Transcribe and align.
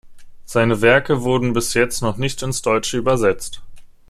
Seine 0.45 0.81
Werke 0.81 1.21
wurden 1.21 1.53
bis 1.53 1.75
jetzt 1.75 2.01
noch 2.01 2.17
nicht 2.17 2.41
ins 2.41 2.63
Deutsche 2.63 2.97
übersetzt. 2.97 3.61